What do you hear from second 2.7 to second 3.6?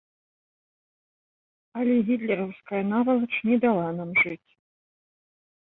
навалач не